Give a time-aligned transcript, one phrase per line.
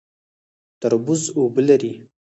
[0.81, 1.91] تربوز اوبه لري